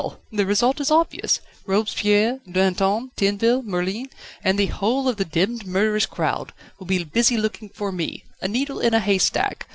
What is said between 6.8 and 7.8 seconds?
be busy looking